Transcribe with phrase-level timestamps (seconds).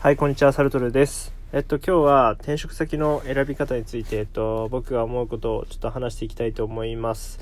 [0.00, 1.34] はい、こんにちは、サルトルです。
[1.52, 7.38] えっと、今日は転職先の選び方について、えっと、僕が思うことをちょっと話していきたいと思います。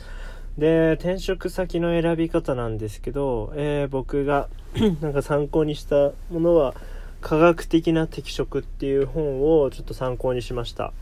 [0.58, 4.48] で、転職先の選び方なんですけど、えー僕が
[5.00, 6.74] なんか参考にしたものは、
[7.20, 10.92] 科学的な適職っていう本をちょっと参考にしました。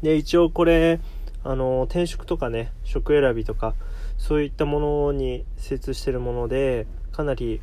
[0.00, 0.98] で、一応これ、
[1.44, 3.74] あの、転職とかね、職選びとか、
[4.16, 7.60] そういったものに精通してるもので、かなり、えっ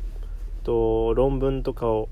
[0.62, 2.08] と、論文とかを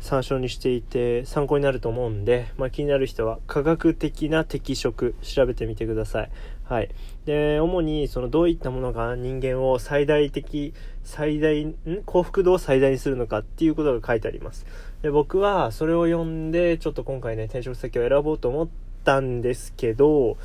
[0.00, 6.30] 参照にしていて参考になると思うんで、まあ、気になる人は科学的な適職調べてみてください。
[6.64, 6.90] はい。
[7.24, 11.74] で、主にそのどういったものが人間を最大的、最大、ん？
[12.04, 14.66] 幸福度を最大にするのかっていうことが書いてあります。
[15.02, 18.68] で、僕はそれを読んで、ちょっと今回ね、転職先を選ぼうと思っ
[19.04, 20.36] たんですけど、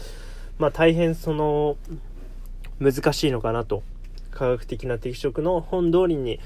[0.57, 1.77] まあ大変その、
[2.79, 3.83] 難しいのかなと。
[4.33, 6.39] 科学的な適職の本通りに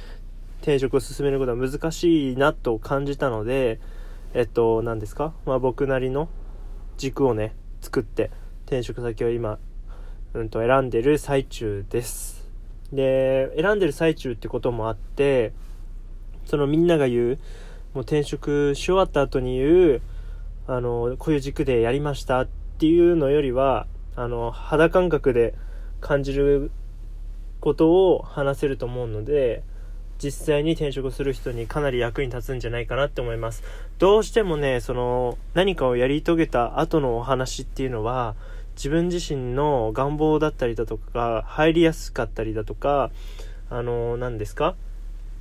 [0.61, 3.79] 転職を進めることは難しいなと感じたので、
[4.34, 5.33] えっと、何ですか？
[5.45, 6.30] まあ僕なりの
[6.97, 8.31] 軸をね、作って
[8.66, 9.59] 転職先を今、
[10.33, 12.50] うんと選んでる最中です。
[12.91, 15.53] で、選んでる最中ってこともあって、
[16.45, 17.39] そのみんなが言う、
[17.94, 20.02] もう転職し終わった後に言う、
[20.67, 22.47] あの、こういう軸でやりましたっ
[22.78, 25.55] ていうのよりは、あの、肌感覚で
[26.02, 26.72] 感じる
[27.59, 29.63] ことを話せると思うので、
[30.21, 33.63] 実際に転職する人にかなり役に立つんじゃないかなって思います。
[33.99, 38.35] どうしてもね、その、何かをやり遂げた後のお話っていうのは、
[38.75, 43.09] 自分自身の願望だったりだとか入りやすかったりだとか、
[43.69, 44.75] あの、何ですか？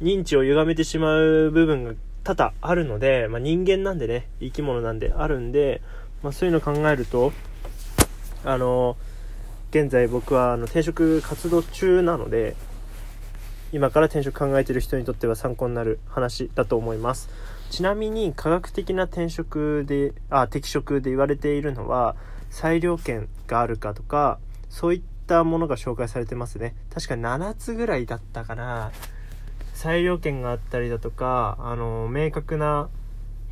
[0.02, 1.92] 認知を歪めてしまう部分が
[2.24, 5.80] 多々あるので、まあ、人間なんでね、生き物なんであるんで、
[6.22, 7.32] まあ、そういうのを考えると、
[8.44, 8.96] あの、
[9.70, 12.56] 現在僕はあの転職活動中なので、
[13.76, 17.28] 今から転職考えてる人にとっては参考になる話だと思います。
[17.68, 22.16] ちなみに科学的な転職で、あ、適職で言われているのは、
[22.48, 24.38] 裁量権があるかとか、
[24.70, 26.74] そういったものが紹介されてますね。
[26.90, 28.92] 確か7つぐらいだったかな。
[29.74, 32.88] 裁量権があったりだとか、あの、明確な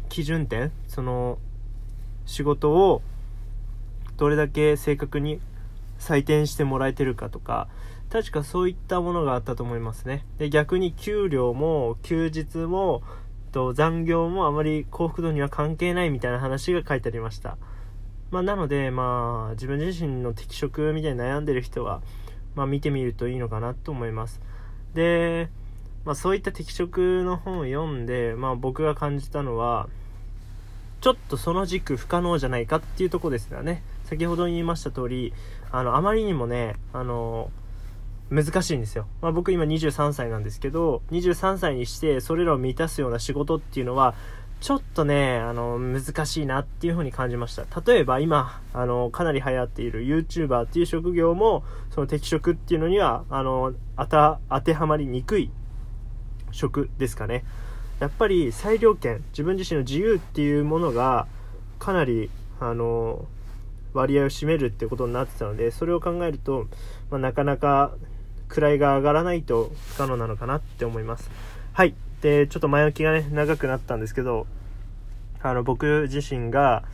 [0.08, 1.36] 基準点、その、
[2.24, 3.02] 仕事を
[4.16, 5.38] どれだけ正確に
[5.98, 7.68] 採点してもらえてるかとか、
[8.14, 10.24] 確かそういったものがあったと思いますね。
[10.38, 13.02] で、逆に給料も休日も
[13.50, 17.58] と残業もあまり幸福度には関係ないみたいな話が書いてありました。
[18.30, 22.02] まあ、なので、まあ、自分自身の適職みたいに悩んでる人は、
[22.54, 24.40] まあ、見てみるといいのかなと思います。
[24.94, 25.48] で、
[26.04, 29.88] まあ、そういった適職の本を読んで、まあ、僕が感じたのは、
[31.00, 33.82] ちょっとその軸不可能じゃないかっていうとこですよね。
[34.04, 35.32] 先ほど言いました通り、
[35.72, 37.50] あの、あまりにもね、あの、
[38.30, 39.06] 難しいんですよ。
[39.20, 44.14] まあ、僕今23歳なんですけど、23歳にしてそれらを満たすような仕事っていうのは、
[44.60, 47.66] ちょっとね、あの、難しいなっていう風に感じました。
[47.82, 55.50] 例えば今、あの、かなり流行っている YouTuber っていう職業も、その適職っていうのには、あの、当てはまりにくい
[56.50, 57.44] 職ですかね。
[58.00, 61.26] やっぱり裁量権、自分自身の自由っていうものが、
[61.78, 63.26] かなり、あの、
[63.92, 66.66] 割合を占めるってことになってたので、それを考えると、
[67.10, 67.92] まあ、なかなか
[68.48, 71.30] 位が上がらないと不可能なのかなって思います。
[71.72, 71.94] はい。
[72.20, 74.46] で、ちょっと前置きがね、長くなったんですけど、
[75.42, 76.84] あの、僕自身が、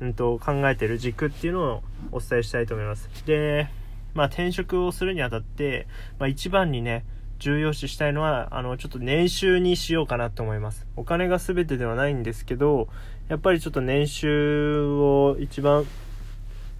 [0.00, 1.82] うんと、考えてる軸っていうのを
[2.12, 3.08] お伝えしたいと思います。
[3.26, 3.68] で、
[4.14, 5.86] まあ、転職をするにあたって、
[6.18, 7.04] まあ、一番にね、
[7.38, 10.86] 重要視したいのは、あの、ちょっと年収にしようかなと思います。
[10.96, 12.88] お金が全てではないんですけど、
[13.28, 15.84] やっぱりちょっと年収を一番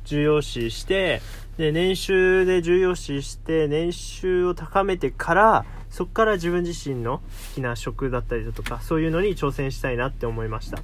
[0.08, 1.20] 重要視して、
[1.58, 7.22] で、年収で重要視して、年収を高めてから、そこから自分自身の好
[7.56, 10.78] きな職だったりだとか、そういうのに挑戦したいなって思いました。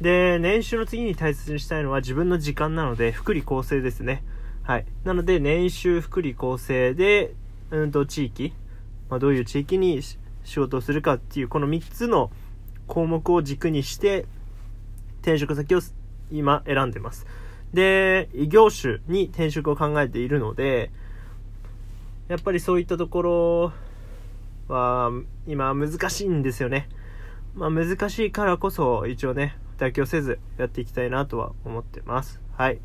[0.00, 4.24] で、年収の次に大切にしたいのは自分の時間なので、福利厚生ですね。
[4.64, 4.86] はい。
[5.04, 7.34] なので、年収、福利厚生で、
[7.70, 8.52] うんと、地域、
[9.08, 10.02] まあ、どういう地域に
[10.44, 12.30] 仕事をするかっていう、この3つの
[12.86, 14.26] 項目を軸にして、
[15.22, 15.80] 転職先を
[16.30, 17.26] 今選んでます。
[17.72, 20.90] で、異業種に転職を考えているので、
[22.28, 23.72] やっぱりそういったところ
[24.68, 25.10] は、
[25.46, 26.88] 今難しいんですよね。
[27.54, 32.40] まあ難しいからこそ、一応ね、妥協せずやっていきたいなとは思ってます。
[32.56, 32.78] はい。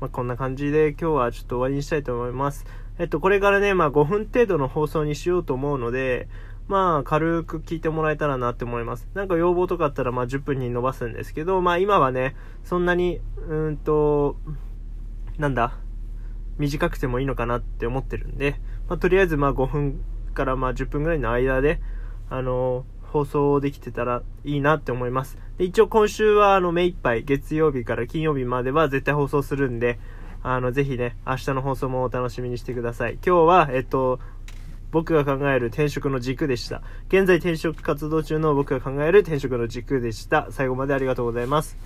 [0.00, 2.66] まあこんな感じで今日はちょっと終わりにしたいと思います。
[2.98, 6.28] えっと、これからね、まあ5分程度の放送にしようと思うので、
[6.68, 9.08] まあ、軽く聞いてもらえたらなって思います。
[9.14, 12.34] なんか要望とかあったら、まあ10分に伸ばすんですけど、まあ今はね、
[12.64, 14.36] そんなに、うんと、
[15.38, 15.78] なんだ、
[16.58, 20.00] 短くてもいいのかなって思ってるんで、まあとりあえずまあ5分
[20.34, 21.80] からまあ10分ぐらいの間で、
[22.30, 25.38] あの、放送できてたらいいなって思います。
[25.58, 29.98] で一応今週はあの目いっぱい月曜日から金曜日までは絶対放送するんで、
[30.42, 33.14] あのぜひね、明日の放送もお楽しみにしてください。
[33.14, 34.20] 今日は、えっと、
[34.96, 36.80] 僕が考える転職の軸でした。
[37.08, 40.46] 現在転職活動中の僕が考える転職の軸でした。
[40.48, 41.76] 最後までありがとうございます。